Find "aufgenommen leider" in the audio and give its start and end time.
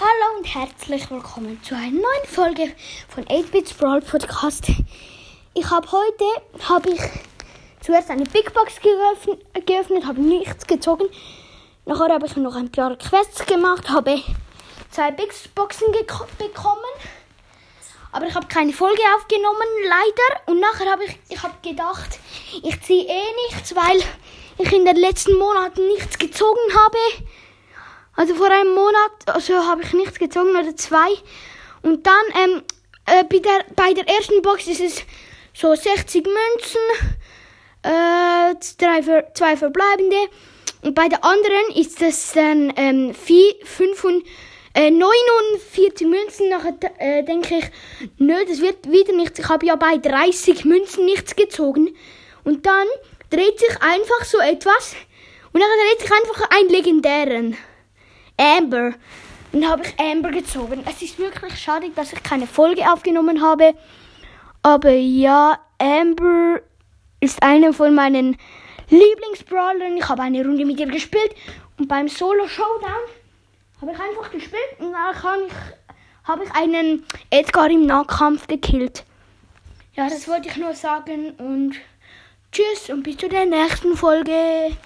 19.16-20.42